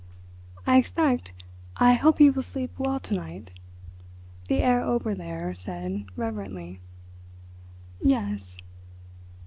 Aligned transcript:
"I 0.65 0.77
expect, 0.77 1.31
I 1.77 1.93
hope 1.93 2.19
you 2.19 2.33
will 2.33 2.41
sleep 2.41 2.71
well 2.79 2.99
to 3.01 3.13
night," 3.13 3.51
the 4.47 4.57
Herr 4.61 4.81
Oberlehrer 4.81 5.53
said 5.55 6.07
reverently. 6.15 6.81
"Yes." 8.01 8.57